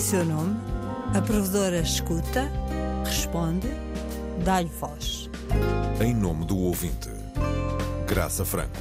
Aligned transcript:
seu 0.00 0.24
nome, 0.24 0.56
a 1.14 1.20
provedora 1.20 1.80
escuta, 1.80 2.50
responde, 3.04 3.68
dá-lhe 4.42 4.70
voz. 4.70 5.28
Em 6.02 6.14
nome 6.14 6.46
do 6.46 6.56
ouvinte, 6.56 7.10
Graça 8.08 8.42
Franco. 8.42 8.78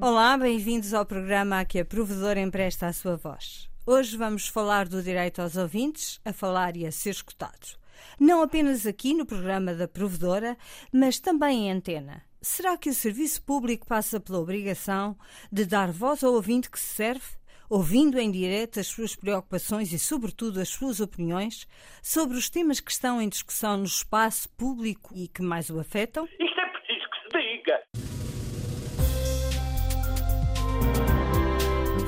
Olá, 0.00 0.38
bem-vindos 0.38 0.94
ao 0.94 1.04
programa 1.04 1.60
a 1.60 1.66
que 1.66 1.78
a 1.78 1.84
provedora 1.84 2.40
empresta 2.40 2.86
a 2.86 2.92
sua 2.94 3.18
voz. 3.18 3.68
Hoje 3.84 4.16
vamos 4.16 4.48
falar 4.48 4.88
do 4.88 5.02
direito 5.02 5.42
aos 5.42 5.54
ouvintes 5.54 6.18
a 6.24 6.32
falar 6.32 6.74
e 6.74 6.86
a 6.86 6.90
ser 6.90 7.10
escutados. 7.10 7.78
Não 8.18 8.42
apenas 8.42 8.86
aqui 8.86 9.12
no 9.12 9.26
programa 9.26 9.74
da 9.74 9.86
provedora, 9.86 10.56
mas 10.90 11.18
também 11.18 11.68
em 11.68 11.72
antena. 11.72 12.22
Será 12.40 12.74
que 12.78 12.88
o 12.88 12.94
serviço 12.94 13.42
público 13.42 13.86
passa 13.86 14.18
pela 14.18 14.38
obrigação 14.38 15.14
de 15.52 15.66
dar 15.66 15.92
voz 15.92 16.24
ao 16.24 16.32
ouvinte 16.32 16.70
que 16.70 16.80
se 16.80 16.94
serve? 16.94 17.38
Ouvindo 17.68 18.18
em 18.18 18.30
direto 18.30 18.80
as 18.80 18.86
suas 18.86 19.14
preocupações 19.14 19.92
e, 19.92 19.98
sobretudo, 19.98 20.60
as 20.60 20.68
suas 20.68 21.00
opiniões 21.00 21.66
sobre 22.02 22.36
os 22.36 22.48
temas 22.48 22.80
que 22.80 22.90
estão 22.90 23.20
em 23.20 23.28
discussão 23.28 23.76
no 23.76 23.84
espaço 23.84 24.48
público 24.50 25.12
e 25.14 25.28
que 25.28 25.42
mais 25.42 25.70
o 25.70 25.78
afetam? 25.78 26.24
Isto 26.40 26.60
é 26.60 26.66
preciso 26.70 27.08
que 27.10 27.18
se 27.22 27.28
diga. 27.38 28.08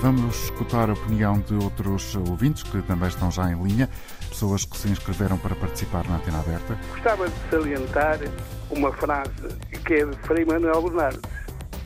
Vamos 0.00 0.44
escutar 0.44 0.88
a 0.88 0.94
opinião 0.94 1.40
de 1.40 1.54
outros 1.56 2.16
ouvintes 2.16 2.62
que 2.62 2.80
também 2.82 3.08
estão 3.08 3.30
já 3.30 3.52
em 3.52 3.62
linha, 3.62 3.86
pessoas 4.30 4.64
que 4.64 4.74
se 4.78 4.88
inscreveram 4.88 5.36
para 5.36 5.54
participar 5.54 6.08
na 6.08 6.16
antena 6.16 6.40
aberta. 6.40 6.78
Gostava 6.92 7.28
de 7.28 7.50
salientar 7.50 8.18
uma 8.70 8.90
frase 8.94 9.48
que 9.86 9.94
é 9.94 10.06
de 10.06 10.16
Frei 10.20 10.46
Manuel 10.46 10.80
Bernardes. 10.82 11.20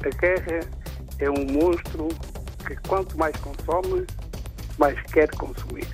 A 0.05 0.11
guerra 0.21 0.61
é 1.19 1.29
um 1.29 1.45
monstro 1.53 2.07
que 2.65 2.77
quanto 2.89 3.17
mais 3.19 3.37
consome, 3.37 4.07
mais 4.79 5.01
quer 5.13 5.29
consumir. 5.37 5.87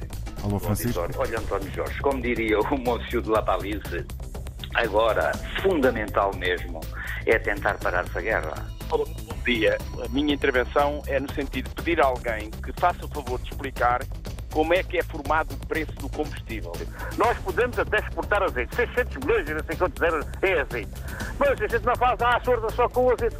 Alô, 0.42 0.58
Francisco. 0.58 1.00
Olha, 1.16 1.38
António 1.38 1.70
Jorge, 1.72 2.00
como 2.00 2.22
diria 2.22 2.58
o 2.60 2.78
Monsieur 2.78 3.22
de 3.22 3.30
La 3.30 3.42
Palisse, 3.42 4.06
agora, 4.74 5.32
fundamental 5.62 6.34
mesmo, 6.36 6.80
é 7.26 7.38
tentar 7.38 7.78
parar 7.78 8.04
essa 8.04 8.20
guerra. 8.20 8.66
Bom 8.88 9.04
dia. 9.44 9.76
A 10.04 10.08
minha 10.08 10.34
intervenção 10.34 11.02
é 11.06 11.20
no 11.20 11.32
sentido 11.32 11.68
de 11.68 11.74
pedir 11.74 12.00
a 12.00 12.06
alguém 12.06 12.50
que 12.50 12.72
faça 12.80 13.04
o 13.04 13.08
favor 13.08 13.38
de 13.40 13.50
explicar 13.50 14.00
como 14.52 14.74
é 14.74 14.82
que 14.82 14.98
é 14.98 15.02
formado 15.02 15.54
o 15.54 15.66
preço 15.66 15.92
do 15.92 16.08
combustível. 16.08 16.72
Nós 17.16 17.38
podemos 17.38 17.78
até 17.78 17.98
exportar 17.98 18.42
azeite, 18.42 18.74
600 18.74 19.16
milhões 19.24 19.48
e 19.48 19.54
não 19.54 19.64
sei 19.64 19.76
quantos 19.76 20.02
euros 20.02 20.26
é 20.42 20.60
azeite. 20.60 20.90
Mas 21.38 21.50
a 21.50 21.66
gente 21.66 21.86
não 21.86 21.96
faz 21.96 22.20
a 22.20 22.40
sorda 22.40 22.70
só 22.70 22.88
com 22.88 23.06
o 23.06 23.12
azeite. 23.12 23.36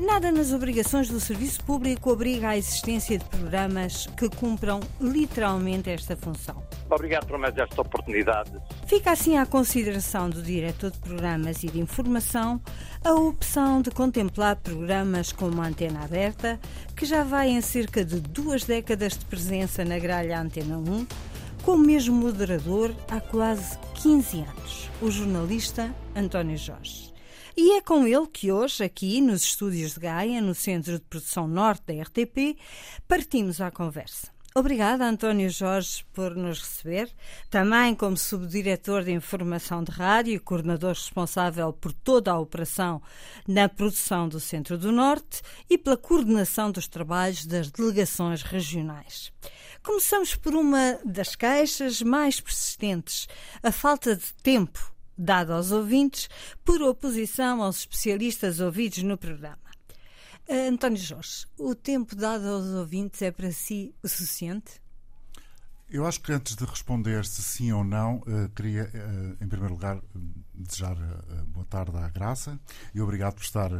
Nada 0.00 0.30
nas 0.30 0.52
obrigações 0.52 1.08
do 1.08 1.20
serviço 1.20 1.64
público 1.64 2.10
obriga 2.10 2.50
à 2.50 2.56
existência 2.56 3.18
de 3.18 3.24
programas 3.24 4.06
que 4.16 4.28
cumpram 4.28 4.80
literalmente 5.00 5.90
esta 5.90 6.16
função. 6.16 6.67
Obrigado 6.90 7.26
por 7.26 7.38
mais 7.38 7.56
esta 7.56 7.82
oportunidade. 7.82 8.52
Fica 8.86 9.12
assim 9.12 9.36
à 9.36 9.44
consideração 9.44 10.30
do 10.30 10.42
diretor 10.42 10.90
de 10.90 10.98
programas 10.98 11.62
e 11.62 11.68
de 11.68 11.80
informação 11.80 12.60
a 13.04 13.12
opção 13.12 13.82
de 13.82 13.90
contemplar 13.90 14.56
programas 14.56 15.32
como 15.32 15.60
a 15.60 15.66
Antena 15.66 16.04
Aberta, 16.04 16.58
que 16.96 17.04
já 17.04 17.22
vai 17.22 17.50
em 17.50 17.60
cerca 17.60 18.04
de 18.04 18.20
duas 18.20 18.64
décadas 18.64 19.18
de 19.18 19.24
presença 19.26 19.84
na 19.84 19.98
gralha 19.98 20.40
Antena 20.40 20.78
1, 20.78 21.06
com 21.62 21.72
o 21.72 21.78
mesmo 21.78 22.14
moderador 22.14 22.94
há 23.10 23.20
quase 23.20 23.78
15 24.02 24.40
anos, 24.40 24.90
o 25.02 25.10
jornalista 25.10 25.94
António 26.16 26.56
Jorge. 26.56 27.12
E 27.60 27.76
é 27.76 27.80
com 27.80 28.06
ele 28.06 28.26
que 28.28 28.52
hoje, 28.52 28.84
aqui 28.84 29.20
nos 29.20 29.42
estúdios 29.42 29.94
de 29.94 30.00
Gaia, 30.00 30.40
no 30.40 30.54
Centro 30.54 30.92
de 30.92 31.04
Produção 31.04 31.48
Norte 31.48 31.92
da 31.92 32.02
RTP, 32.02 32.56
partimos 33.08 33.60
à 33.60 33.68
conversa. 33.68 34.37
Obrigada, 34.58 35.06
António 35.06 35.48
Jorge, 35.48 36.04
por 36.12 36.34
nos 36.34 36.58
receber. 36.58 37.08
Também 37.48 37.94
como 37.94 38.16
subdiretor 38.16 39.04
de 39.04 39.12
informação 39.12 39.84
de 39.84 39.92
rádio 39.92 40.34
e 40.34 40.38
coordenador 40.40 40.94
responsável 40.94 41.72
por 41.72 41.92
toda 41.92 42.32
a 42.32 42.40
operação 42.40 43.00
na 43.46 43.68
produção 43.68 44.28
do 44.28 44.40
Centro 44.40 44.76
do 44.76 44.90
Norte 44.90 45.42
e 45.70 45.78
pela 45.78 45.96
coordenação 45.96 46.72
dos 46.72 46.88
trabalhos 46.88 47.46
das 47.46 47.70
delegações 47.70 48.42
regionais. 48.42 49.32
Começamos 49.80 50.34
por 50.34 50.52
uma 50.56 50.98
das 51.04 51.36
queixas 51.36 52.02
mais 52.02 52.40
persistentes, 52.40 53.28
a 53.62 53.70
falta 53.70 54.16
de 54.16 54.34
tempo 54.42 54.92
dado 55.16 55.52
aos 55.52 55.70
ouvintes 55.70 56.28
por 56.64 56.82
oposição 56.82 57.62
aos 57.62 57.78
especialistas 57.78 58.58
ouvidos 58.58 59.04
no 59.04 59.16
programa. 59.16 59.67
Uh, 60.48 60.72
António 60.72 60.96
Jorge, 60.96 61.44
o 61.58 61.74
tempo 61.74 62.16
dado 62.16 62.48
aos 62.48 62.68
ouvintes 62.68 63.20
é 63.20 63.30
para 63.30 63.52
si 63.52 63.94
o 64.02 64.08
suficiente? 64.08 64.80
Eu 65.90 66.06
acho 66.06 66.22
que 66.22 66.32
antes 66.32 66.56
de 66.56 66.64
responder 66.64 67.26
se 67.26 67.42
sim 67.42 67.70
ou 67.70 67.84
não, 67.84 68.16
uh, 68.20 68.48
queria, 68.56 68.84
uh, 68.84 69.44
em 69.44 69.46
primeiro 69.46 69.74
lugar, 69.74 70.00
desejar 70.54 70.96
boa 71.48 71.66
tarde 71.66 71.94
à 71.98 72.08
Graça 72.08 72.58
e 72.94 73.00
obrigado 73.02 73.34
por 73.34 73.42
estar 73.42 73.70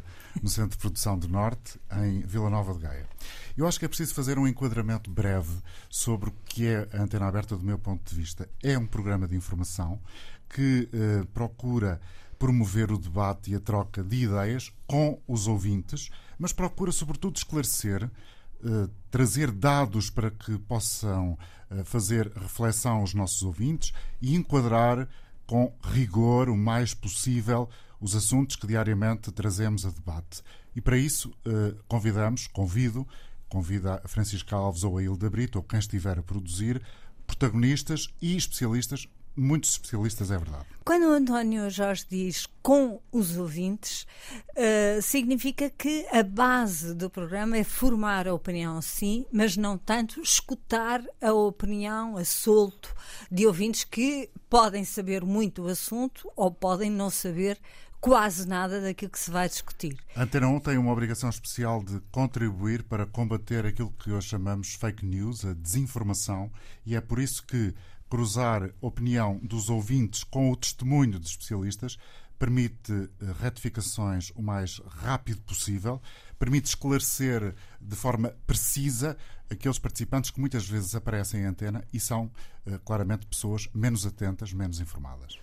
no 0.43 0.49
Centro 0.51 0.73
de 0.73 0.77
Produção 0.77 1.19
do 1.19 1.27
Norte, 1.27 1.81
em 2.03 2.21
Vila 2.21 2.51
Nova 2.51 2.75
de 2.75 2.81
Gaia. 2.81 3.09
Eu 3.57 3.67
acho 3.67 3.79
que 3.79 3.87
é 3.87 3.89
preciso 3.89 4.15
fazer 4.15 4.39
um 4.39 4.47
enquadramento 4.47 5.11
breve 5.11 5.63
sobre 5.89 6.29
o 6.29 6.35
que 6.45 6.67
é 6.67 6.87
a 6.93 7.03
Antena 7.03 7.29
Aberta 7.29 7.57
do 7.57 7.65
meu 7.65 7.79
ponto 7.79 8.07
de 8.07 8.15
vista. 8.15 8.47
É 8.63 8.77
um 8.77 8.87
programa 8.87 9.27
de 9.27 9.35
informação 9.35 9.99
que 10.51 10.89
procura 11.33 12.01
promover 12.39 12.93
o 12.93 12.99
debate 12.99 13.51
e 13.51 13.55
a 13.55 13.61
troca 13.61 14.03
de 14.03 14.25
ideias 14.25 14.73
com 14.87 15.21
os 15.27 15.47
ouvintes, 15.47 16.11
mas 16.39 16.53
procura, 16.53 16.93
sobretudo, 16.93 17.37
esclarecer, 17.37 18.05
uh, 18.05 18.89
trazer 19.11 19.51
dados 19.51 20.09
para 20.09 20.31
que 20.31 20.59
possam 20.59 21.37
uh, 21.71 21.85
fazer 21.85 22.31
reflexão 22.37 22.99
aos 22.99 23.13
nossos 23.13 23.43
ouvintes 23.43 23.93
e 24.23 24.37
enquadrar 24.37 25.09
com 25.47 25.75
rigor 25.83 26.49
o 26.49 26.57
mais 26.57 26.95
possível 26.95 27.69
os 28.01 28.15
assuntos 28.15 28.55
que 28.55 28.67
diariamente 28.67 29.33
trazemos 29.33 29.85
a 29.85 29.91
debate. 29.91 30.43
E 30.77 30.81
para 30.81 30.97
isso 30.97 31.33
convidamos, 31.89 32.47
convido, 32.47 33.05
convida 33.49 34.01
a 34.05 34.07
Francisca 34.07 34.55
Alves 34.55 34.85
ou 34.85 34.99
a 34.99 35.03
Hilda 35.03 35.29
Brito 35.29 35.57
ou 35.57 35.65
quem 35.65 35.81
estiver 35.81 36.19
a 36.19 36.23
produzir, 36.23 36.81
protagonistas 37.27 38.09
e 38.23 38.37
especialistas 38.37 39.09
muitos 39.37 39.71
especialistas, 39.71 40.31
é 40.31 40.39
verdade. 40.39 40.67
Quando 40.85 41.05
o 41.05 41.13
António 41.13 41.69
Jorge 41.69 42.07
diz 42.09 42.47
com 42.63 42.99
os 43.13 43.37
ouvintes, 43.37 44.07
uh, 44.57 45.03
significa 45.03 45.69
que 45.69 46.07
a 46.11 46.23
base 46.23 46.95
do 46.95 47.11
programa 47.11 47.59
é 47.59 47.63
formar 47.65 48.27
a 48.27 48.33
opinião, 48.33 48.81
sim, 48.81 49.27
mas 49.31 49.55
não 49.55 49.77
tanto 49.77 50.21
escutar 50.23 51.05
a 51.21 51.33
opinião 51.33 52.17
a 52.17 52.25
solto 52.25 52.95
de 53.31 53.47
ouvintes 53.47 53.85
que 53.85 54.31
podem 54.49 54.83
saber 54.83 55.25
muito 55.25 55.63
do 55.63 55.69
assunto 55.69 56.31
ou 56.35 56.51
podem 56.51 56.91
não 56.91 57.11
saber 57.11 57.61
quase 58.01 58.47
nada 58.47 58.81
daquilo 58.81 59.11
que 59.11 59.19
se 59.19 59.31
vai 59.31 59.49
discutir. 59.49 59.97
A 60.15 60.23
Antena 60.23 60.49
1 60.49 60.61
tem 60.61 60.79
uma 60.79 60.93
obrigação 60.93 61.29
especial 61.29 61.83
de 61.83 62.01
contribuir 62.11 62.83
para 62.85 63.07
combater 63.07 63.67
aquilo 63.67 63.93
que 63.93 64.11
hoje 64.11 64.29
chamamos 64.29 64.75
fake 64.75 65.05
news, 65.05 65.45
a 65.45 65.53
desinformação, 65.53 66.51
e 66.87 66.95
é 66.95 67.01
por 67.01 67.19
isso 67.19 67.45
que 67.45 67.75
cruzar 68.09 68.71
opinião 68.81 69.39
dos 69.43 69.69
ouvintes 69.69 70.25
com 70.25 70.51
o 70.51 70.57
testemunho 70.57 71.19
de 71.19 71.27
especialistas 71.27 71.99
permite 72.39 72.93
eh, 72.93 73.09
retificações 73.43 74.31
o 74.37 74.43
mais 74.43 74.81
rápido 74.87 75.43
possível, 75.43 76.01
permite 76.39 76.69
esclarecer 76.69 77.55
de 77.81 77.97
forma 77.97 78.33
precisa 78.47 79.17
aqueles 79.51 79.79
participantes 79.79 80.31
que 80.31 80.41
muitas 80.41 80.69
vezes 80.69 80.95
aparecem 80.95 81.41
em 81.41 81.47
antena 81.47 81.83
e 81.93 81.99
são 81.99 82.31
uh, 82.67 82.79
claramente 82.81 83.27
pessoas 83.27 83.67
menos 83.75 84.05
atentas, 84.07 84.53
menos 84.53 84.79
informadas. 84.79 85.39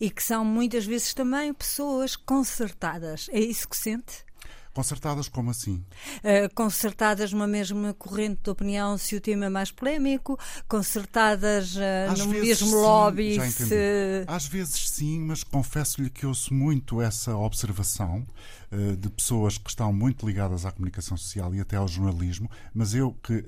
E 0.00 0.10
que 0.10 0.22
são 0.22 0.44
muitas 0.44 0.86
vezes 0.86 1.12
também 1.12 1.52
pessoas 1.52 2.16
concertadas. 2.16 3.28
É 3.30 3.38
isso 3.38 3.68
que 3.68 3.76
sente? 3.76 4.24
Concertadas 4.72 5.28
como 5.28 5.50
assim? 5.50 5.84
Uh, 6.18 6.54
concertadas 6.54 7.32
numa 7.32 7.46
mesma 7.46 7.92
corrente 7.92 8.40
de 8.44 8.50
opinião 8.50 8.96
se 8.96 9.16
o 9.16 9.20
tema 9.20 9.46
é 9.46 9.48
mais 9.48 9.72
polémico, 9.72 10.38
concertadas 10.68 11.74
uh, 11.74 12.16
no 12.18 12.26
mesmo 12.28 12.68
sim, 12.68 12.74
lobby. 12.74 13.50
Se... 13.50 14.24
Às 14.28 14.46
vezes 14.46 14.90
sim, 14.90 15.18
mas 15.20 15.42
confesso-lhe 15.42 16.08
que 16.08 16.24
ouço 16.24 16.54
muito 16.54 17.02
essa 17.02 17.36
observação 17.36 18.24
uh, 18.70 18.96
de 18.96 19.10
pessoas 19.10 19.58
que 19.58 19.68
estão 19.68 19.92
muito 19.92 20.24
ligadas 20.24 20.64
à 20.64 20.70
comunicação 20.70 21.16
social 21.16 21.52
e 21.52 21.60
até 21.60 21.76
ao 21.76 21.88
jornalismo, 21.88 22.48
mas 22.72 22.94
eu 22.94 23.12
que 23.22 23.44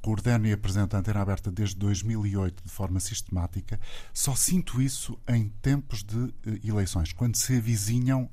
coordeno 0.00 0.46
e 0.46 0.52
apresento 0.52 0.96
a 0.96 1.00
Antena 1.00 1.20
Aberta 1.20 1.50
desde 1.50 1.76
2008 1.76 2.62
de 2.64 2.70
forma 2.70 3.00
sistemática, 3.00 3.80
só 4.12 4.34
sinto 4.34 4.80
isso 4.80 5.18
em 5.28 5.48
tempos 5.60 6.04
de 6.04 6.32
eleições, 6.64 7.12
quando 7.12 7.36
se 7.36 7.56
avizinham 7.56 8.30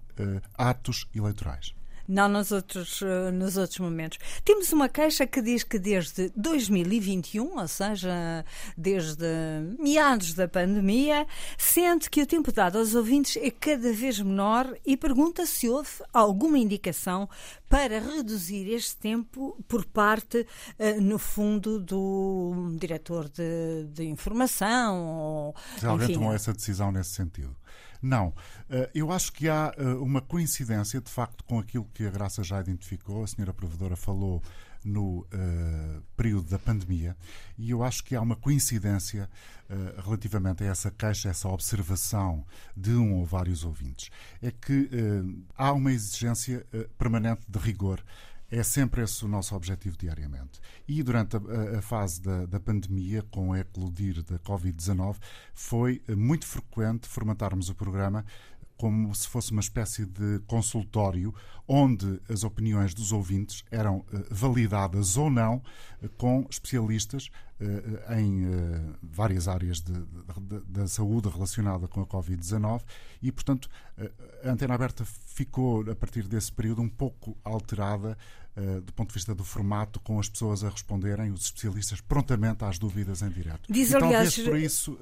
atos 0.58 1.08
eleitorais. 1.14 1.74
Não 2.08 2.30
nos 2.30 2.52
outros, 2.52 3.02
uh, 3.02 3.32
nos 3.34 3.58
outros 3.58 3.80
momentos. 3.80 4.20
Temos 4.44 4.72
uma 4.72 4.88
queixa 4.88 5.26
que 5.26 5.42
diz 5.42 5.64
que 5.64 5.80
desde 5.80 6.32
2021, 6.36 7.60
ou 7.60 7.68
seja, 7.68 8.46
desde 8.78 9.26
meados 9.80 10.34
da 10.34 10.48
pandemia, 10.48 11.26
sente 11.58 12.10
que 12.10 12.22
o 12.22 12.28
tempo 12.28 12.52
dado 12.52 12.78
aos 12.78 12.94
ouvintes 12.94 13.38
é 13.38 13.50
cada 13.50 13.92
vez 13.92 14.20
menor 14.20 14.76
e 14.86 14.96
pergunta 14.96 15.46
se 15.46 15.68
houve 15.68 15.90
alguma 16.14 16.58
indicação 16.58 17.28
para 17.68 18.00
reduzir 18.00 18.72
este 18.72 18.98
tempo 18.98 19.58
por 19.68 19.86
parte, 19.86 20.46
uh, 20.80 21.02
no 21.02 21.18
fundo, 21.18 21.80
do 21.80 22.76
diretor 22.80 23.28
de, 23.30 23.86
de 23.92 24.04
informação. 24.06 25.06
Ou, 25.06 25.56
alguém 25.84 26.06
enfim, 26.06 26.14
tomou 26.14 26.34
essa 26.34 26.54
decisão 26.54 26.92
nesse 26.92 27.12
sentido. 27.12 27.56
Não. 28.06 28.36
Eh, 28.70 28.92
eu 28.94 29.12
acho 29.12 29.34
que 29.34 29.50
há 29.50 29.74
eh, 29.76 29.84
uma 29.96 30.22
coincidência, 30.22 31.02
de 31.02 31.10
facto, 31.10 31.44
com 31.44 31.58
aquilo 31.58 31.90
que 31.92 32.06
a 32.06 32.12
Graça 32.12 32.44
já 32.44 32.62
identificou. 32.62 33.24
A 33.24 33.28
senhora 33.28 33.52
Provedora 33.52 33.96
falou 33.96 34.44
no 34.84 35.22
uh, 35.22 36.04
período 36.16 36.48
da 36.48 36.60
pandemia 36.60 37.18
e 37.58 37.72
eu 37.72 37.84
acho 37.84 38.04
que 38.04 38.16
há 38.16 38.22
uma 38.22 38.36
coincidência 38.36 39.28
uh, 39.68 40.02
relativamente 40.04 40.64
a 40.64 40.68
essa 40.68 40.92
queixa, 40.92 41.28
essa 41.28 41.50
observação 41.50 42.46
de 42.78 42.92
um 42.92 43.16
ou 43.16 43.26
vários 43.26 43.66
ouvintes. 43.66 44.12
É 44.44 44.52
que 44.52 44.82
uh, 44.84 45.44
há 45.58 45.74
uma 45.74 45.92
exigência 45.92 46.64
permanente 47.00 47.42
de 47.48 47.58
rigor 47.58 48.04
é 48.50 48.64
sempre 48.64 49.02
esse 49.02 49.26
o 49.26 49.28
nosso 49.28 49.56
objetivo 49.56 49.98
diariamente. 49.98 50.60
E 50.88 51.02
durante 51.02 51.36
a, 51.36 51.80
a 51.80 51.82
fase 51.82 52.22
da, 52.22 52.46
da, 52.46 52.60
pandemia, 52.60 53.24
com 53.24 53.50
o 53.50 53.56
eclodir 53.56 54.24
da 54.24 54.38
Covid-19, 54.40 55.18
foi 55.54 56.02
muito 56.16 56.46
frequente 56.46 57.08
formatarmos 57.08 57.70
o 57.70 57.76
programa 57.76 58.26
como 58.78 59.14
se 59.16 59.28
fosse 59.28 59.52
uma 59.52 59.62
espécie 59.62 60.06
de 60.06 60.40
consultório 60.48 61.34
onde 61.68 62.22
as 62.30 62.44
opiniões 62.44 62.94
dos 62.94 63.12
ouvintes 63.12 63.64
eram 63.72 63.98
uh, 63.98 64.06
validadas 64.30 65.18
ou 65.18 65.30
não 65.30 65.56
uh, 66.02 66.10
com 66.18 66.46
especialistas 66.50 67.30
uh, 67.60 68.14
em 68.14 68.46
várias 69.02 69.48
áreas 69.48 69.84
da 70.68 70.88
saúde 70.88 71.30
relacionada 71.30 71.88
com 71.88 72.02
a 72.02 72.06
Covid-19 72.06 72.82
e, 73.22 73.32
portanto, 73.32 73.70
a 74.44 74.50
antena 74.50 74.76
aberta 74.76 75.06
ficou, 75.06 75.90
a 75.90 75.96
partir 75.96 76.28
desse 76.28 76.52
período, 76.52 76.82
um 76.82 76.90
pouco 76.90 77.38
alterada 77.44 78.18
do 78.86 78.94
ponto 78.94 79.10
de 79.10 79.16
vista 79.16 79.36
do 79.36 79.44
formato, 79.44 80.00
com 80.00 80.18
as 80.18 80.30
pessoas 80.30 80.64
a 80.64 80.70
responderem, 80.70 81.30
os 81.30 81.44
especialistas, 81.44 82.00
prontamente 82.00 82.64
às 82.64 82.80
dúvidas 82.80 83.22
em 83.22 83.28
direto. 83.28 83.70
Diz, 83.70 83.92
e 83.92 83.96
aliás, 83.98 84.38
por 84.38 84.58
isso, 84.58 84.98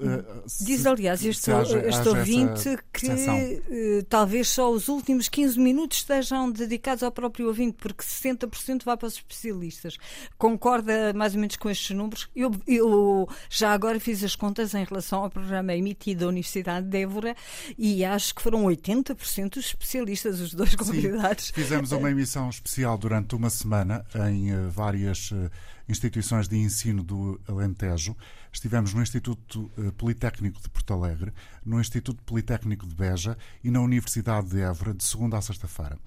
diz, 0.60 0.84
aliás, 0.84 1.24
este, 1.24 1.52
haja, 1.52 1.78
este 1.78 2.00
haja 2.00 2.10
ouvinte 2.10 2.78
que 2.92 3.06
uh, 3.06 4.02
talvez 4.08 4.48
só 4.48 4.72
os 4.72 4.88
últimos 4.88 5.28
15 5.28 5.60
minutos 5.60 5.98
estejam 5.98 6.50
dedicados 6.58 7.04
ao 7.04 7.12
próprio 7.12 7.46
ouvinte, 7.46 7.76
porque 7.78 8.02
60% 8.02 8.84
vai 8.84 8.96
para 8.96 9.06
os 9.06 9.14
especialistas. 9.14 9.96
Concorda 10.36 11.12
mais 11.14 11.34
ou 11.34 11.40
menos 11.40 11.56
com 11.56 11.70
estes 11.70 11.96
números? 11.96 12.28
Eu, 12.34 12.50
eu 12.66 13.28
já 13.48 13.72
agora 13.72 14.00
fiz 14.00 14.24
as 14.24 14.34
contas 14.34 14.74
em 14.74 14.84
relação 14.84 15.22
ao 15.22 15.30
programa 15.30 15.74
emitido 15.74 16.20
da 16.20 16.28
Universidade 16.28 16.88
de 16.88 16.98
Évora 16.98 17.36
e 17.78 18.04
acho 18.04 18.34
que 18.34 18.42
foram 18.42 18.64
80% 18.64 19.50
dos 19.50 19.66
especialistas, 19.66 20.40
os 20.40 20.52
dois 20.54 20.74
convidados. 20.74 21.46
Sim, 21.46 21.52
fizemos 21.54 21.92
uma 21.92 22.10
emissão 22.10 22.50
especial 22.50 22.98
durante 22.98 23.34
uma 23.34 23.44
uma 23.44 23.50
semana 23.50 24.06
em 24.30 24.50
eh, 24.50 24.68
várias 24.70 25.30
eh, 25.30 25.50
instituições 25.86 26.48
de 26.48 26.56
ensino 26.56 27.02
do 27.02 27.38
Alentejo. 27.46 28.16
Estivemos 28.50 28.94
no 28.94 29.02
Instituto 29.02 29.70
eh, 29.76 29.90
Politécnico 29.98 30.62
de 30.62 30.70
Porto 30.70 30.94
Alegre, 30.94 31.30
no 31.62 31.78
Instituto 31.78 32.22
Politécnico 32.22 32.86
de 32.86 32.94
Beja 32.94 33.36
e 33.62 33.70
na 33.70 33.82
Universidade 33.82 34.48
de 34.48 34.62
Évora, 34.62 34.94
de 34.94 35.04
segunda 35.04 35.36
a 35.36 35.42
sexta-feira. 35.42 35.98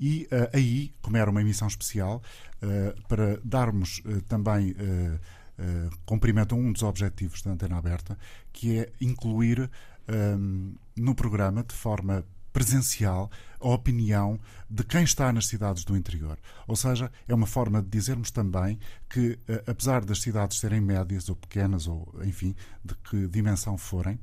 E 0.00 0.28
uh, 0.32 0.50
aí, 0.52 0.92
como 1.00 1.16
era 1.16 1.30
uma 1.30 1.40
emissão 1.40 1.68
especial, 1.68 2.22
uh, 2.62 3.08
para 3.08 3.38
darmos 3.44 4.00
uh, 4.04 4.20
também 4.22 4.74
cumprimento 6.04 6.52
a 6.52 6.58
um 6.58 6.72
dos 6.72 6.82
objetivos 6.82 7.40
da 7.42 7.52
Antena 7.52 7.78
Aberta, 7.78 8.18
que 8.52 8.80
é 8.80 8.92
incluir 9.00 9.70
no 10.96 11.14
programa, 11.14 11.62
de 11.62 11.72
forma 11.72 12.24
presencial 12.52 13.30
a 13.60 13.68
opinião 13.68 14.36
de 14.68 14.82
quem 14.82 15.04
está 15.04 15.32
nas 15.32 15.46
cidades 15.46 15.84
do 15.84 15.96
interior. 15.96 16.40
Ou 16.66 16.74
seja, 16.74 17.08
é 17.28 17.32
uma 17.32 17.46
forma 17.46 17.80
de 17.80 17.88
dizermos 17.88 18.32
também 18.32 18.80
que, 19.08 19.38
apesar 19.64 20.04
das 20.04 20.22
cidades 20.22 20.58
serem 20.58 20.80
médias 20.80 21.28
ou 21.28 21.36
pequenas, 21.36 21.86
ou 21.86 22.12
enfim, 22.24 22.56
de 22.84 22.96
que 23.08 23.28
dimensão 23.28 23.78
forem, 23.78 24.18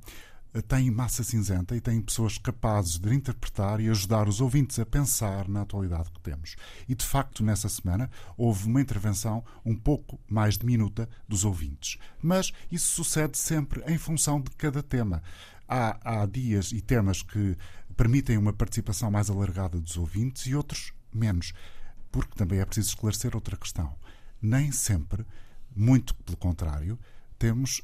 têm 0.68 0.92
massa 0.92 1.24
cinzenta 1.24 1.76
e 1.76 1.80
têm 1.80 2.02
pessoas 2.02 2.38
capazes 2.38 2.98
de 2.98 3.14
interpretar 3.14 3.80
e 3.80 3.90
ajudar 3.90 4.28
os 4.28 4.42
ouvintes 4.42 4.80
a 4.80 4.86
pensar 4.86 5.48
na 5.48 5.62
atualidade 5.62 6.12
que 6.12 6.20
temos. 6.20 6.56
E, 6.90 6.96
de 6.96 7.06
facto, 7.06 7.44
nessa 7.44 7.70
semana 7.70 8.10
houve 8.36 8.66
uma 8.66 8.82
intervenção 8.82 9.46
um 9.64 9.76
pouco 9.76 10.20
mais 10.28 10.58
diminuta 10.58 11.08
dos 11.28 11.46
ouvintes. 11.46 11.98
Mas 12.22 12.52
isso 12.72 12.92
sucede 12.96 13.38
sempre 13.38 13.82
em 13.86 13.98
função 13.98 14.42
de 14.42 14.50
cada 14.52 14.84
tema. 14.84 15.24
Há, 15.68 16.22
há 16.22 16.26
dias 16.26 16.72
e 16.74 16.82
temas 16.82 17.22
que 17.22 17.56
permitem 17.96 18.38
uma 18.38 18.52
participação 18.52 19.10
mais 19.10 19.30
alargada 19.30 19.80
dos 19.80 19.96
ouvintes 19.96 20.48
e 20.48 20.56
outros 20.56 20.92
menos. 21.14 21.54
Porque 22.12 22.36
também 22.36 22.60
é 22.60 22.66
preciso 22.66 22.90
esclarecer 22.90 23.36
outra 23.36 23.56
questão. 23.56 23.96
Nem 24.42 24.72
sempre, 24.72 25.26
muito 25.74 26.14
pelo 26.16 26.36
contrário, 26.36 27.00
temos 27.40 27.82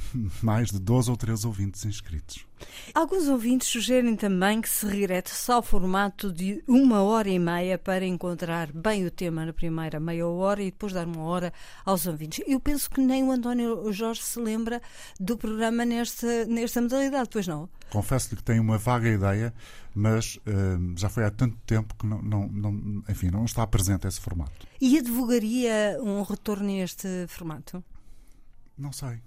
mais 0.42 0.70
de 0.70 0.78
12 0.78 1.10
ou 1.10 1.16
13 1.16 1.46
ouvintes 1.46 1.84
inscritos. 1.84 2.46
Alguns 2.94 3.28
ouvintes 3.28 3.68
sugerem 3.68 4.14
também 4.14 4.60
que 4.60 4.68
se 4.68 4.86
regrete-se 4.86 5.50
ao 5.50 5.62
formato 5.62 6.32
de 6.32 6.62
uma 6.66 7.02
hora 7.02 7.28
e 7.28 7.38
meia 7.38 7.78
para 7.78 8.04
encontrar 8.04 8.70
bem 8.72 9.04
o 9.06 9.10
tema 9.10 9.44
na 9.44 9.52
primeira 9.52 9.98
meia 9.98 10.26
hora 10.26 10.62
e 10.62 10.70
depois 10.70 10.92
dar 10.92 11.06
uma 11.06 11.22
hora 11.22 11.52
aos 11.84 12.06
ouvintes. 12.06 12.44
Eu 12.46 12.60
penso 12.60 12.88
que 12.90 13.00
nem 13.00 13.24
o 13.24 13.32
António 13.32 13.92
Jorge 13.92 14.22
se 14.22 14.38
lembra 14.38 14.80
do 15.18 15.36
programa 15.36 15.84
nesta, 15.84 16.44
nesta 16.46 16.80
modalidade, 16.80 17.28
pois 17.32 17.46
não? 17.46 17.68
Confesso-lhe 17.90 18.36
que 18.36 18.44
tenho 18.44 18.62
uma 18.62 18.78
vaga 18.78 19.08
ideia, 19.08 19.52
mas 19.94 20.36
uh, 20.36 20.96
já 20.96 21.08
foi 21.08 21.24
há 21.24 21.30
tanto 21.30 21.56
tempo 21.66 21.94
que 21.94 22.06
não, 22.06 22.22
não, 22.22 22.48
não, 22.48 23.02
enfim, 23.08 23.30
não 23.30 23.44
está 23.44 23.66
presente 23.66 24.06
esse 24.06 24.20
formato. 24.20 24.66
E 24.80 24.98
advogaria 24.98 25.98
um 26.00 26.22
retorno 26.22 26.68
a 26.68 26.84
este 26.84 27.26
formato? 27.28 27.84
Não 28.78 28.92
sei. 28.92 29.20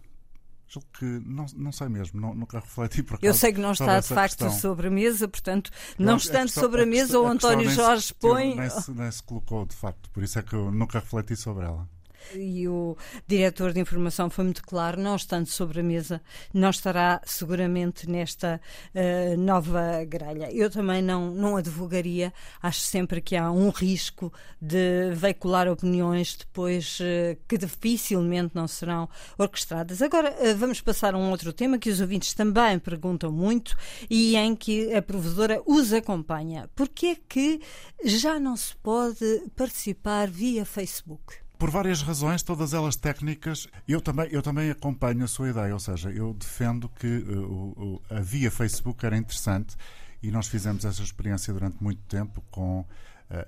Julgo 0.67 0.87
que 0.97 1.05
não, 1.05 1.45
não 1.55 1.71
sei 1.71 1.87
mesmo, 1.87 2.19
não, 2.19 2.33
nunca 2.33 2.59
refleti 2.59 3.03
por 3.03 3.15
acaso. 3.15 3.25
Eu 3.25 3.33
sei 3.33 3.53
que 3.53 3.59
não 3.59 3.71
está 3.71 3.99
de 3.99 4.07
facto 4.07 4.45
questão. 4.45 4.59
sobre 4.59 4.87
a 4.87 4.91
mesa, 4.91 5.27
portanto, 5.27 5.69
não, 5.97 6.07
não 6.07 6.17
estando 6.17 6.43
questão, 6.43 6.63
sobre 6.63 6.81
a 6.81 6.85
mesa, 6.85 7.17
a 7.17 7.21
o 7.21 7.27
António 7.27 7.69
Jorge 7.69 8.13
põe. 8.13 8.55
Nem 8.55 8.69
se, 8.69 8.91
nem 8.91 9.11
se 9.11 9.21
colocou, 9.23 9.65
de 9.65 9.75
facto, 9.75 10.09
por 10.09 10.23
isso 10.23 10.39
é 10.39 10.41
que 10.41 10.53
eu 10.53 10.71
nunca 10.71 10.99
refleti 10.99 11.35
sobre 11.35 11.65
ela 11.65 11.87
e 12.33 12.67
o 12.67 12.97
diretor 13.27 13.73
de 13.73 13.79
informação 13.79 14.29
foi 14.29 14.43
muito 14.43 14.63
claro, 14.63 14.99
não 14.99 15.15
estando 15.15 15.47
sobre 15.47 15.79
a 15.79 15.83
mesa, 15.83 16.21
não 16.53 16.69
estará 16.69 17.21
seguramente 17.25 18.09
nesta 18.09 18.59
uh, 18.93 19.37
nova 19.37 20.03
grelha. 20.05 20.51
Eu 20.51 20.69
também 20.69 21.01
não, 21.01 21.31
não 21.31 21.57
advogaria, 21.57 22.33
acho 22.61 22.81
sempre 22.81 23.21
que 23.21 23.35
há 23.35 23.51
um 23.51 23.69
risco 23.69 24.31
de 24.61 25.11
veicular 25.13 25.67
opiniões 25.67 26.35
depois 26.35 26.99
uh, 26.99 27.37
que 27.47 27.57
dificilmente 27.57 28.55
não 28.55 28.67
serão 28.67 29.09
orquestradas. 29.37 30.01
Agora 30.01 30.31
uh, 30.31 30.55
vamos 30.57 30.81
passar 30.81 31.13
a 31.13 31.17
um 31.17 31.29
outro 31.31 31.53
tema 31.53 31.77
que 31.77 31.89
os 31.89 32.01
ouvintes 32.01 32.33
também 32.33 32.79
perguntam 32.79 33.31
muito 33.31 33.75
e 34.09 34.35
em 34.35 34.55
que 34.55 34.93
a 34.93 35.01
provedora 35.01 35.61
os 35.65 35.93
acompanha. 35.93 36.69
Porquê 36.75 37.07
é 37.07 37.15
que 37.27 37.61
já 38.03 38.39
não 38.39 38.55
se 38.55 38.75
pode 38.77 39.43
participar 39.55 40.29
via 40.29 40.65
Facebook? 40.65 41.44
Por 41.57 41.69
várias 41.69 42.01
razões, 42.01 42.43
todas 42.43 42.73
elas 42.73 42.95
técnicas, 42.95 43.67
eu 43.87 44.01
também, 44.01 44.27
eu 44.31 44.41
também 44.41 44.69
acompanho 44.69 45.23
a 45.23 45.27
sua 45.27 45.49
ideia, 45.49 45.73
ou 45.73 45.79
seja, 45.79 46.11
eu 46.11 46.33
defendo 46.33 46.89
que 46.89 47.07
uh, 47.07 48.01
a 48.09 48.19
via 48.19 48.51
Facebook 48.51 49.05
era 49.05 49.17
interessante 49.17 49.75
e 50.21 50.31
nós 50.31 50.47
fizemos 50.47 50.83
essa 50.83 51.01
experiência 51.01 51.53
durante 51.53 51.81
muito 51.81 52.01
tempo 52.03 52.43
com 52.51 52.79
uh, 52.81 52.85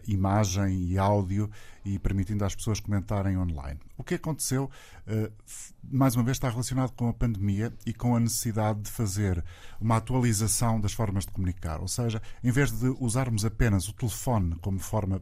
imagem 0.08 0.84
e 0.84 0.98
áudio 0.98 1.50
e 1.84 1.98
permitindo 2.00 2.44
às 2.46 2.56
pessoas 2.56 2.80
comentarem 2.80 3.38
online. 3.38 3.80
O 3.98 4.04
que 4.04 4.16
aconteceu, 4.16 4.70
uh, 5.08 5.32
mais 5.84 6.16
uma 6.16 6.24
vez, 6.24 6.38
está 6.38 6.50
relacionado 6.50 6.92
com 6.92 7.10
a 7.10 7.14
pandemia 7.14 7.74
e 7.86 7.94
com 7.94 8.16
a 8.16 8.20
necessidade 8.20 8.82
de 8.82 8.92
fazer 8.92 9.44
uma 9.80 9.98
atualização 9.98 10.80
das 10.80 10.94
formas 10.94 11.26
de 11.26 11.32
comunicar. 11.32 11.82
Ou 11.82 11.88
seja, 11.88 12.22
em 12.44 12.52
vez 12.52 12.72
de 12.72 12.88
usarmos 13.00 13.44
apenas 13.44 13.88
o 13.88 13.94
telefone 13.94 14.56
como 14.62 14.80
forma 14.80 15.18
eh, 15.18 15.22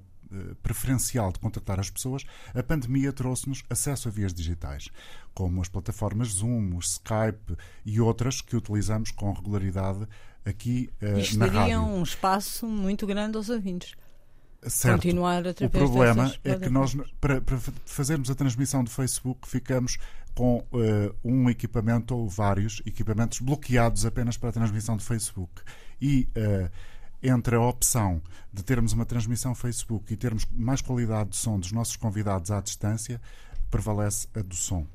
preferencial 0.62 1.32
de 1.32 1.40
contactar 1.40 1.80
as 1.80 1.90
pessoas, 1.90 2.24
a 2.54 2.64
pandemia 2.64 3.12
trouxe-nos 3.12 3.64
acesso 3.70 4.08
a 4.08 4.12
vias 4.12 4.34
digitais, 4.34 4.90
como 5.34 5.62
as 5.62 5.68
plataformas 5.68 6.30
Zoom, 6.30 6.78
Skype 6.80 7.58
e 7.86 8.00
outras 8.00 8.42
que 8.42 8.56
utilizamos 8.56 9.12
com 9.12 9.32
regularidade 9.32 10.08
aqui 10.46 10.90
uh, 11.02 11.20
Isto 11.20 11.40
na 11.40 11.48
rádio. 11.48 11.80
um 11.80 12.04
espaço 12.04 12.68
muito 12.68 13.08
grande 13.08 13.38
aos 13.38 13.50
ouvintes. 13.50 13.96
Certo. 14.68 15.04
Continuar 15.04 15.44
o 15.46 15.70
problema 15.70 16.34
é 16.44 16.56
que 16.56 16.70
nós, 16.70 16.98
para, 17.22 17.40
para, 17.40 17.60
fazermos 17.86 18.32
a 18.32 18.36
transmissão 18.36 18.84
do 18.84 18.90
Facebook, 18.90 19.48
ficamos 19.48 19.98
com 20.34 20.58
uh, 20.58 21.16
um 21.24 21.50
equipamento 21.50 22.16
ou 22.16 22.28
vários 22.28 22.82
equipamentos 22.86 23.40
bloqueados 23.40 24.06
apenas 24.06 24.38
para 24.38 24.50
a 24.50 24.52
transmissão 24.52 24.98
do 24.98 25.04
Facebook. 25.04 25.62
E 26.02 26.28
uh, 26.36 26.70
entre 27.28 27.56
a 27.56 27.62
opção 27.62 28.22
de 28.54 28.64
termos 28.64 28.94
uma 28.94 29.06
transmissão 29.06 29.56
Facebook 29.56 30.14
e 30.14 30.18
termos 30.18 30.46
mais 30.52 30.82
qualidade 30.82 31.32
de 31.32 31.38
som 31.38 31.60
dos 31.60 31.72
nossos 31.72 31.96
convidados 31.96 32.52
à 32.52 32.62
distância, 32.62 33.22
prevalece 33.70 34.28
a 34.36 34.42
do 34.42 34.56
som. 34.56 34.86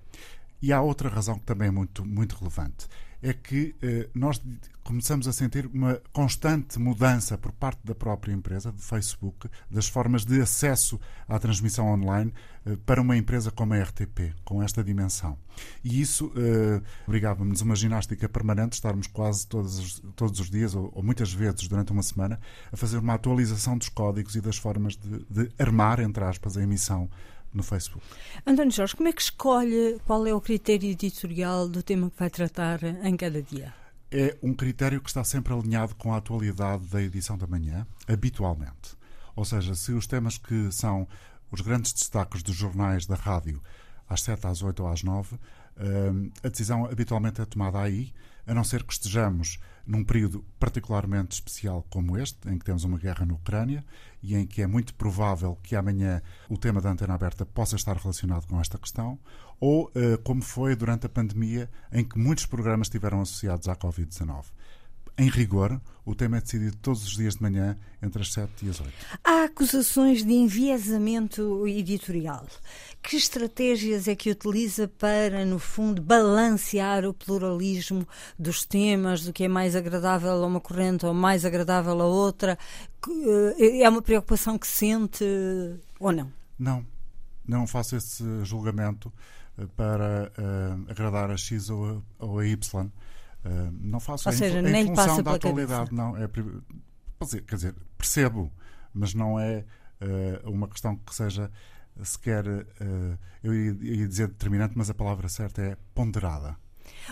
E 0.63 0.73
há 0.73 0.81
outra 0.81 1.09
razão 1.09 1.39
que 1.39 1.45
também 1.45 1.69
é 1.69 1.71
muito, 1.71 2.05
muito 2.05 2.37
relevante 2.37 2.89
é 3.23 3.33
que 3.33 3.75
eh, 3.83 4.09
nós 4.15 4.41
começamos 4.83 5.29
a 5.29 5.33
sentir 5.33 5.67
uma 5.67 6.01
constante 6.13 6.79
mudança 6.79 7.37
por 7.37 7.53
parte 7.53 7.81
da 7.85 7.95
própria 7.95 8.33
empresa, 8.33 8.73
do 8.73 8.81
Facebook, 8.81 9.49
das 9.71 9.87
formas 9.87 10.25
de 10.25 10.41
acesso 10.41 10.99
à 11.29 11.39
transmissão 11.39 11.87
online 11.89 12.33
eh, 12.67 12.77
para 12.85 13.01
uma 13.01 13.17
empresa 13.17 13.51
como 13.51 13.75
a 13.75 13.83
RTP, 13.83 14.35
com 14.45 14.63
esta 14.63 14.83
dimensão. 14.83 15.39
E 15.85 16.01
isso 16.01 16.33
eh, 16.35 16.81
obrigava-nos 17.07 17.61
uma 17.61 17.77
ginástica 17.77 18.29
permanente, 18.29 18.75
estarmos 18.75 19.07
quase 19.07 19.47
todos 19.47 19.79
os, 19.79 20.03
todos 20.17 20.41
os 20.41 20.51
dias, 20.51 20.75
ou, 20.75 20.91
ou, 20.95 21.03
muitas 21.03 21.33
vezes 21.33 21.69
durante 21.69 21.93
uma 21.93 22.03
semana, 22.03 22.41
a 22.73 22.77
fazer 22.77 22.99
uma 22.99 23.15
atualização 23.15 23.77
dos 23.77 23.89
códigos 23.89 24.35
e 24.35 24.41
das 24.41 24.57
formas 24.57 24.97
de, 24.97 25.25
de 25.31 25.53
armar, 25.59 26.01
entre 26.01 26.25
aspas, 26.25 26.57
a 26.57 26.63
emissão 26.63 27.09
no 27.53 27.63
Facebook. 27.63 28.05
António 28.47 28.73
Jorge, 28.73 28.97
como 28.97 29.09
é 29.09 29.13
que 29.13 29.23
escolhe 29.23 30.01
qual 30.07 30.27
é 30.27 30.35
o 30.35 30.41
critério 30.41 30.89
editorial 30.89 31.69
do 31.69 31.83
tema 31.83 32.11
que 32.11 32.19
vai 32.19 32.31
tratar 32.31 32.83
em 32.83 33.17
cada 33.17 33.43
dia? 33.43 33.75
É 34.11 34.37
um 34.43 34.55
critério 34.55 35.01
que 35.01 35.09
está 35.09 35.23
sempre 35.23 35.53
alinhado 35.53 35.95
com 35.95 36.13
a 36.13 36.17
atualidade 36.17 36.85
da 36.87 37.01
edição 37.01 37.39
da 37.39 37.47
manhã, 37.47 37.87
habitualmente. 38.09 38.99
Ou 39.37 39.45
seja, 39.45 39.75
se 39.75 39.93
os 39.93 40.07
temas 40.07 40.37
que 40.37 40.73
são 40.73 41.07
os 41.51 41.61
grandes 41.61 41.93
destaques 41.93 42.43
dos 42.43 42.55
jornais 42.55 43.07
da 43.07 43.15
rádio 43.15 43.63
às 44.11 44.23
7, 44.23 44.47
às 44.47 44.63
8 44.63 44.83
ou 44.83 44.89
às 44.89 45.03
9, 45.05 45.37
hum, 45.37 46.31
a 46.43 46.49
decisão 46.49 46.85
habitualmente 46.85 47.41
é 47.41 47.45
tomada 47.47 47.81
aí, 47.81 48.13
a 48.47 48.53
não 48.53 48.65
ser 48.65 48.83
que 48.83 48.93
estejamos 48.93 49.61
num 49.87 50.05
período 50.05 50.45
particularmente 50.59 51.35
especial 51.35 51.87
como 51.89 52.19
este, 52.19 52.49
em 52.49 52.59
que 52.59 52.65
temos 52.65 52.85
uma 52.85 52.99
guerra 52.99 53.25
na 53.25 53.35
Ucrânia 53.35 53.85
e 54.23 54.35
em 54.35 54.47
que 54.47 54.63
é 54.63 54.67
muito 54.67 54.95
provável 54.95 55.57
que 55.63 55.77
amanhã 55.77 56.21
o 56.49 56.59
tema 56.59 56.81
da 56.81 56.91
antena 56.91 57.15
aberta 57.15 57.47
possa 57.47 57.77
estar 57.77 57.97
relacionado 57.97 58.47
com 58.47 58.61
esta 58.61 58.79
questão, 58.79 59.19
ou 59.59 59.91
eh, 59.95 60.17
como 60.25 60.43
foi 60.43 60.75
durante 60.75 61.07
a 61.07 61.09
pandemia, 61.09 61.71
em 61.93 62.05
que 62.05 62.19
muitos 62.19 62.47
programas 62.47 62.87
estiveram 62.87 63.21
associados 63.21 63.69
à 63.69 63.77
Covid-19 63.77 64.47
em 65.21 65.29
rigor, 65.29 65.79
o 66.03 66.15
tema 66.15 66.39
é 66.39 66.41
decidido 66.41 66.75
todos 66.79 67.05
os 67.05 67.11
dias 67.11 67.37
de 67.37 67.43
manhã, 67.43 67.77
entre 68.03 68.23
as 68.23 68.33
7 68.33 68.65
e 68.65 68.71
as 68.71 68.81
8. 68.81 68.91
Há 69.23 69.45
acusações 69.45 70.25
de 70.25 70.33
enviesamento 70.33 71.69
editorial. 71.69 72.47
Que 73.03 73.17
estratégias 73.17 74.09
é 74.09 74.17
que 74.17 74.31
utiliza 74.31 74.89
para, 74.89 75.45
no 75.45 75.59
fundo, 75.59 76.01
balancear 76.01 77.05
o 77.05 77.13
pluralismo 77.13 78.09
dos 78.39 78.65
temas, 78.65 79.23
do 79.23 79.31
que 79.31 79.45
é 79.45 79.49
mais 79.49 79.77
agradável 79.77 80.43
a 80.43 80.47
uma 80.47 80.59
corrente 80.59 81.05
ou 81.05 81.13
mais 81.13 81.45
agradável 81.45 82.01
a 82.01 82.07
outra? 82.07 82.59
Eh, 83.59 83.83
é 83.83 83.89
uma 83.91 84.01
preocupação 84.01 84.59
que 84.59 84.67
sente 84.67 85.23
ou 85.99 86.13
não? 86.13 86.33
Não, 86.59 86.87
não 87.47 87.67
faço 87.67 87.95
esse 87.95 88.25
julgamento 88.43 89.13
eh, 89.59 89.67
para 89.77 90.33
uh, 90.39 90.91
agradar 90.91 91.31
a 91.31 91.37
X 91.37 91.69
ou 91.69 92.03
a, 92.19 92.25
ou 92.25 92.39
a 92.39 92.47
Y 92.47 92.91
Uh, 93.45 93.73
não 93.81 94.01
faço 94.01 94.29
Ou 94.29 94.35
seja, 94.35 94.59
em, 94.59 94.63
nem 94.63 94.85
em 94.85 94.87
função 94.87 95.23
da 95.23 95.33
atualidade, 95.33 95.95
não. 95.95 96.17
É, 96.17 96.29
quer 96.29 97.55
dizer, 97.55 97.75
percebo, 97.97 98.53
mas 98.93 99.15
não 99.15 99.39
é 99.39 99.65
uh, 100.01 100.51
uma 100.51 100.69
questão 100.69 100.97
que 100.97 101.15
seja 101.15 101.51
sequer, 102.03 102.47
uh, 102.47 103.19
eu 103.43 103.55
ia, 103.55 103.77
ia 103.81 104.09
dizer 104.09 104.29
determinante, 104.29 104.75
mas 104.77 104.91
a 104.91 104.95
palavra 104.95 105.29
certa 105.29 105.63
é 105.63 105.77
ponderada. 105.95 106.57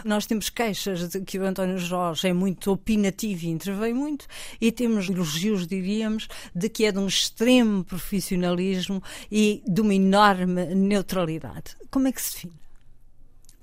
Nós 0.05 0.27
temos 0.27 0.51
queixas 0.51 1.09
de 1.09 1.21
que 1.21 1.39
o 1.39 1.45
António 1.45 1.79
Jorge 1.79 2.29
é 2.29 2.33
muito 2.33 2.71
opinativo 2.71 3.47
e 3.47 3.49
intervém 3.49 3.95
muito, 3.95 4.27
e 4.61 4.71
temos 4.71 5.09
elogios, 5.09 5.67
diríamos, 5.67 6.29
de 6.55 6.69
que 6.69 6.85
é 6.85 6.93
de 6.93 6.99
um 6.99 7.07
extremo 7.07 7.85
profissionalismo 7.85 9.03
e 9.31 9.63
de 9.67 9.81
uma 9.81 9.95
enorme 9.95 10.75
neutralidade. 10.75 11.77
Como 11.91 12.09
é 12.09 12.13
que 12.13 12.23
se 12.23 12.33
define? 12.35 12.68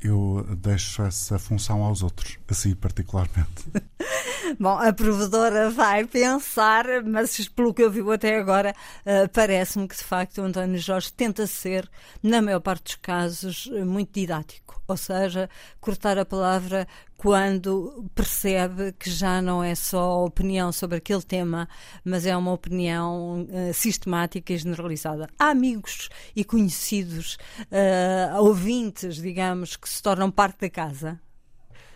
Eu 0.05 0.45
deixo 0.57 1.01
essa 1.01 1.37
função 1.39 1.83
aos 1.83 2.01
outros, 2.01 2.37
assim 2.49 2.75
particularmente. 2.75 3.65
Bom, 4.59 4.77
a 4.77 4.93
provedora 4.93 5.69
vai 5.69 6.05
pensar, 6.05 6.85
mas 7.03 7.47
pelo 7.49 7.73
que 7.73 7.81
eu 7.81 7.91
vi 7.91 8.01
até 8.13 8.37
agora, 8.37 8.75
uh, 9.01 9.27
parece-me 9.29 9.87
que 9.87 9.95
de 9.95 10.03
facto 10.03 10.39
o 10.39 10.45
António 10.45 10.77
Jorge 10.77 11.11
tenta 11.11 11.47
ser, 11.47 11.89
na 12.21 12.41
maior 12.41 12.59
parte 12.59 12.83
dos 12.83 12.95
casos, 12.95 13.67
muito 13.85 14.11
didático. 14.13 14.81
Ou 14.87 14.97
seja, 14.97 15.49
cortar 15.81 16.17
a 16.19 16.25
palavra 16.25 16.87
quando 17.17 18.05
percebe 18.13 18.93
que 18.93 19.09
já 19.09 19.41
não 19.41 19.63
é 19.63 19.73
só 19.73 20.25
opinião 20.25 20.71
sobre 20.71 20.97
aquele 20.97 21.21
tema, 21.21 21.67
mas 22.03 22.25
é 22.25 22.35
uma 22.35 22.51
opinião 22.51 23.47
uh, 23.49 23.73
sistemática 23.73 24.53
e 24.53 24.57
generalizada. 24.57 25.29
Há 25.39 25.49
amigos 25.49 26.09
e 26.35 26.43
conhecidos, 26.43 27.37
uh, 27.61 28.41
ouvintes, 28.41 29.15
digamos, 29.15 29.75
que 29.75 29.89
se 29.89 30.01
tornam 30.01 30.29
parte 30.29 30.61
da 30.61 30.69
casa. 30.69 31.19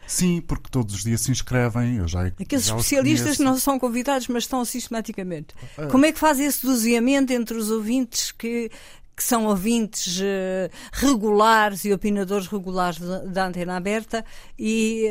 Sim, 0.10 0.42
porque 0.42 0.70
todos 0.72 0.96
os 0.96 1.04
dias 1.04 1.22
se 1.22 1.30
inscrevem. 1.30 1.98
Eu 1.98 2.08
já, 2.08 2.26
Aqueles 2.26 2.66
já 2.66 2.76
especialistas 2.76 3.38
não 3.38 3.56
são 3.58 3.78
convidados, 3.78 4.28
mas 4.28 4.44
estão 4.44 4.66
sistematicamente. 4.66 5.54
Ah. 5.78 5.86
Como 5.86 6.04
é 6.04 6.12
que 6.12 6.18
faz 6.18 6.40
esse 6.40 6.66
doseamento 6.66 7.32
entre 7.32 7.56
os 7.56 7.70
ouvintes 7.70 8.32
que 8.32 8.72
que 9.20 9.24
são 9.26 9.48
ouvintes 9.48 10.22
uh, 10.22 10.72
regulares 10.94 11.84
e 11.84 11.92
opinadores 11.92 12.48
regulares 12.48 12.98
da 13.34 13.48
antena 13.48 13.76
aberta 13.76 14.24
e 14.58 15.10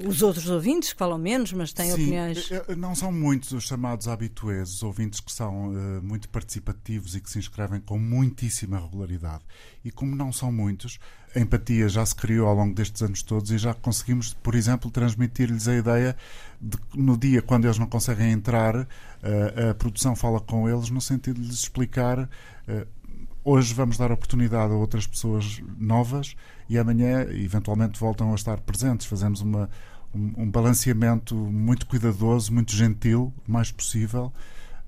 uh, 0.00 0.08
os 0.08 0.22
outros 0.22 0.48
ouvintes, 0.48 0.94
que 0.94 0.98
falam 0.98 1.18
menos, 1.18 1.52
mas 1.52 1.70
têm 1.70 1.88
Sim, 1.90 1.92
opiniões. 1.92 2.50
Eh, 2.50 2.74
não 2.74 2.94
são 2.94 3.12
muitos 3.12 3.52
os 3.52 3.64
chamados 3.64 4.08
habituês, 4.08 4.70
os 4.70 4.82
ouvintes 4.82 5.20
que 5.20 5.30
são 5.30 5.68
uh, 5.68 6.02
muito 6.02 6.30
participativos 6.30 7.14
e 7.14 7.20
que 7.20 7.28
se 7.28 7.38
inscrevem 7.38 7.78
com 7.78 7.98
muitíssima 7.98 8.80
regularidade. 8.80 9.44
E 9.84 9.90
como 9.90 10.16
não 10.16 10.32
são 10.32 10.50
muitos, 10.50 10.98
a 11.36 11.40
empatia 11.40 11.90
já 11.90 12.04
se 12.06 12.14
criou 12.14 12.48
ao 12.48 12.54
longo 12.54 12.74
destes 12.74 13.02
anos 13.02 13.22
todos 13.22 13.50
e 13.50 13.58
já 13.58 13.74
conseguimos, 13.74 14.32
por 14.32 14.54
exemplo, 14.54 14.90
transmitir-lhes 14.90 15.68
a 15.68 15.74
ideia 15.74 16.16
de 16.58 16.78
que 16.78 16.98
no 16.98 17.18
dia 17.18 17.42
quando 17.42 17.66
eles 17.66 17.78
não 17.78 17.86
conseguem 17.86 18.32
entrar, 18.32 18.88
a 19.70 19.74
produção 19.74 20.16
fala 20.16 20.40
com 20.40 20.68
eles 20.68 20.90
no 20.90 21.00
sentido 21.00 21.40
de 21.40 21.46
lhes 21.46 21.60
explicar 21.60 22.28
hoje 23.44 23.74
vamos 23.74 23.96
dar 23.96 24.12
oportunidade 24.12 24.72
a 24.72 24.76
outras 24.76 25.06
pessoas 25.06 25.60
novas 25.78 26.34
e 26.68 26.78
amanhã, 26.78 27.22
eventualmente, 27.30 27.98
voltam 27.98 28.32
a 28.32 28.34
estar 28.34 28.60
presentes. 28.60 29.06
Fazemos 29.06 29.40
uma, 29.40 29.68
um, 30.14 30.42
um 30.42 30.50
balanceamento 30.50 31.34
muito 31.34 31.86
cuidadoso, 31.86 32.52
muito 32.52 32.72
gentil, 32.72 33.32
o 33.46 33.52
mais 33.52 33.72
possível, 33.72 34.32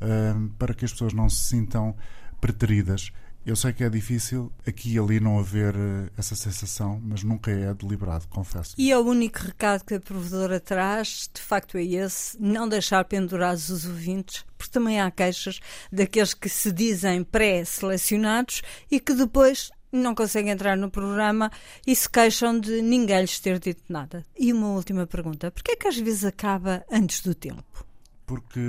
uh, 0.01 0.49
para 0.59 0.75
que 0.75 0.85
as 0.85 0.93
pessoas 0.93 1.13
não 1.13 1.29
se 1.29 1.45
sintam 1.45 1.95
preteridas. 2.41 3.13
Eu 3.45 3.57
sei 3.57 3.73
que 3.73 3.83
é 3.83 3.91
difícil 3.91 4.53
aqui 4.65 4.95
e 4.95 4.99
ali 4.99 5.19
não 5.19 5.37
haver 5.37 5.75
uh, 5.75 6.09
essa 6.17 6.37
sensação, 6.37 7.01
mas 7.05 7.25
nunca 7.25 7.51
é 7.51 7.75
deliberado, 7.75 8.29
confesso. 8.29 8.77
E 8.79 8.93
é 8.93 8.97
o 8.97 9.03
único 9.03 9.41
recado 9.41 9.85
que 9.85 9.95
a 9.95 10.01
provedora 10.01 10.61
traz, 10.61 11.29
de 11.33 11.41
facto, 11.41 11.77
é 11.77 11.83
esse: 11.83 12.41
não 12.41 12.69
deixar 12.69 13.05
pendurados 13.05 13.69
os 13.69 13.85
ouvintes, 13.85 14.45
porque 14.57 14.71
também 14.71 15.01
há 15.01 15.11
queixas 15.11 15.59
daqueles 15.91 16.35
que 16.35 16.49
se 16.49 16.71
dizem 16.71 17.25
pré-selecionados 17.25 18.63
e 18.89 19.01
que 19.01 19.13
depois 19.13 19.73
não 19.91 20.15
conseguem 20.15 20.53
entrar 20.53 20.77
no 20.77 20.89
programa 20.89 21.51
e 21.85 21.97
se 21.97 22.09
queixam 22.09 22.59
de 22.61 22.81
ninguém 22.81 23.23
lhes 23.23 23.41
ter 23.41 23.59
dito 23.59 23.83
nada. 23.89 24.25
E 24.39 24.53
uma 24.53 24.69
última 24.69 25.05
pergunta: 25.05 25.51
porquê 25.51 25.73
é 25.73 25.77
que 25.77 25.89
às 25.89 25.99
vezes 25.99 26.25
acaba 26.25 26.85
antes 26.91 27.21
do 27.21 27.35
tempo? 27.35 27.85
Porque 28.25 28.61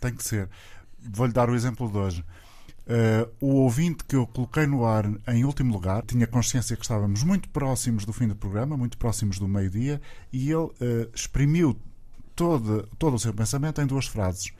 tem 0.00 0.14
que 0.14 0.24
ser. 0.24 0.48
Vou-lhe 0.98 1.32
dar 1.34 1.50
o 1.50 1.54
exemplo 1.54 1.90
de 1.90 1.98
hoje. 1.98 2.24
Uh, 2.86 3.32
o 3.40 3.54
ouvinte 3.62 4.04
que 4.04 4.14
eu 4.14 4.26
coloquei 4.26 4.66
no 4.66 4.84
ar 4.84 5.10
em 5.28 5.44
último 5.44 5.72
lugar 5.72 6.02
tinha 6.02 6.26
consciência 6.26 6.76
que 6.76 6.82
estávamos 6.82 7.22
muito 7.22 7.48
próximos 7.48 8.04
do 8.04 8.12
fim 8.12 8.28
do 8.28 8.36
programa, 8.36 8.76
muito 8.76 8.98
próximos 8.98 9.38
do 9.38 9.48
meio-dia, 9.48 10.02
e 10.30 10.50
ele 10.50 10.64
uh, 10.64 11.10
exprimiu 11.14 11.78
todo, 12.36 12.86
todo 12.98 13.14
o 13.14 13.18
seu 13.18 13.32
pensamento 13.32 13.80
em 13.80 13.86
duas 13.86 14.06
frases. 14.06 14.52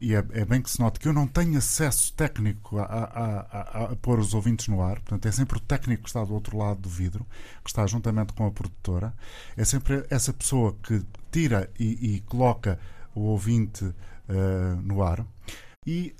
E 0.00 0.14
é, 0.14 0.24
é, 0.32 0.44
bem 0.46 0.62
que 0.62 0.70
se 0.70 0.80
note 0.80 0.98
que 0.98 1.06
eu 1.06 1.12
não 1.12 1.26
tenho 1.26 1.58
acesso 1.58 2.12
técnico 2.14 2.78
a, 2.78 2.84
a, 2.84 3.40
a, 3.40 3.84
a, 3.84 3.96
pôr 3.96 4.18
os 4.18 4.32
ouvintes 4.32 4.66
no 4.66 4.80
ar, 4.80 4.98
portanto, 5.00 5.26
é 5.26 5.30
sempre 5.32 5.58
o 5.58 5.60
técnico 5.60 6.04
que 6.04 6.08
está 6.08 6.24
do 6.24 6.32
outro 6.32 6.56
lado 6.56 6.80
do 6.80 6.88
vidro, 6.88 7.26
que 7.62 7.68
está 7.68 7.86
juntamente 7.86 8.32
com 8.32 8.46
a 8.46 8.50
produtora. 8.50 9.12
É 9.56 9.64
sempre 9.64 10.06
essa 10.08 10.32
pessoa 10.32 10.74
que 10.82 11.04
tira 11.30 11.70
e, 11.78 12.14
e 12.14 12.20
coloca 12.22 12.80
o 13.14 13.20
ouvinte 13.20 13.84
uh, 13.84 14.80
no 14.82 15.02
ar. 15.02 15.24
E 15.86 16.14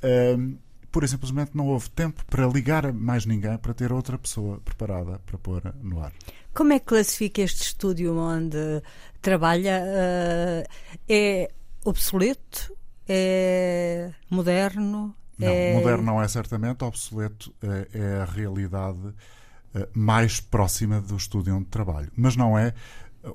pura 0.90 1.06
e 1.06 1.08
simplesmente 1.08 1.52
não 1.54 1.66
houve 1.68 1.88
tempo 1.90 2.24
para 2.26 2.46
ligar 2.46 2.92
mais 2.92 3.24
ninguém 3.24 3.56
para 3.58 3.72
ter 3.72 3.92
outra 3.92 4.18
pessoa 4.18 4.60
preparada 4.64 5.18
para 5.24 5.38
pôr 5.38 5.74
no 5.82 6.02
ar. 6.02 6.12
Como 6.54 6.72
é 6.72 6.78
que 6.78 6.86
classifica 6.86 7.42
este 7.42 7.62
estúdio 7.62 8.16
onde 8.16 8.82
trabalha? 9.22 9.82
Uh, 9.84 10.68
é 11.08 11.50
obsoleto? 11.84 12.76
É 13.08 14.12
moderno? 14.28 15.14
Não, 15.38 15.48
é... 15.48 15.74
moderno 15.74 16.02
não 16.02 16.22
é 16.22 16.28
certamente, 16.28 16.84
obsoleto 16.84 17.54
é, 17.62 17.88
é 17.92 18.20
a 18.22 18.24
realidade 18.24 18.98
uh, 18.98 19.88
mais 19.94 20.40
próxima 20.40 21.00
do 21.00 21.16
estúdio 21.16 21.56
onde 21.56 21.66
trabalho. 21.66 22.10
Mas 22.16 22.36
não 22.36 22.58
é 22.58 22.74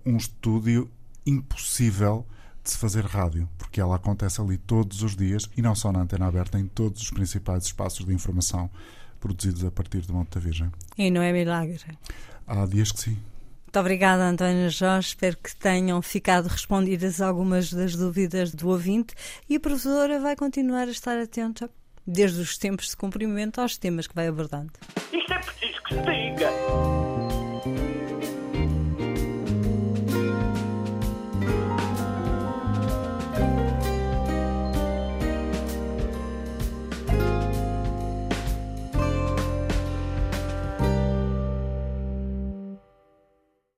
um 0.06 0.18
estúdio 0.18 0.90
impossível 1.26 2.26
de 2.65 2.72
se 2.72 2.77
fazer 2.77 3.05
rádio, 3.05 3.48
porque 3.57 3.79
ela 3.79 3.95
acontece 3.95 4.41
ali 4.41 4.57
todos 4.57 5.03
os 5.03 5.15
dias 5.15 5.50
e 5.55 5.62
não 5.62 5.75
só 5.75 5.91
na 5.91 6.01
antena 6.01 6.25
aberta, 6.25 6.60
em 6.60 6.67
todos 6.67 7.01
os 7.01 7.12
principais 7.12 7.65
espaços 7.65 8.05
de 8.05 8.13
informação 8.13 8.69
produzidos 9.19 9.63
a 9.63 9.72
partir 9.72 10.01
de 10.01 10.12
Monte 10.12 10.31
da 10.31 10.41
Virgem. 10.41 10.72
E 10.98 11.10
não 11.10 11.22
é 11.22 11.31
milagre? 11.31 11.79
Há 12.45 12.65
dias 12.65 12.91
que 12.91 13.00
sim. 13.00 13.17
Muito 13.65 13.79
obrigada, 13.79 14.24
António 14.24 14.69
Jorge. 14.69 15.10
Espero 15.10 15.38
que 15.38 15.55
tenham 15.55 16.01
ficado 16.01 16.48
respondidas 16.48 17.22
algumas 17.22 17.72
das 17.72 17.95
dúvidas 17.95 18.51
do 18.53 18.69
ouvinte 18.69 19.13
e 19.50 19.57
a 19.57 19.60
professora 19.60 20.19
vai 20.19 20.36
continuar 20.36 20.88
a 20.88 20.91
estar 20.91 21.17
atenta 21.17 21.69
desde 22.05 22.41
os 22.41 22.57
tempos 22.57 22.89
de 22.89 22.98
cumprimento 22.98 23.62
aos 23.62 23.77
temas 23.77 24.07
que 24.07 24.15
vai 24.15 24.27
abordando. 24.27 24.72
Isto 25.13 25.34
é 25.34 25.39
preciso 25.39 25.84
que 25.84 25.95
se 25.95 26.01
tenha 26.03 27.05